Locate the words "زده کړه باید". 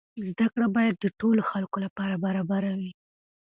0.29-0.95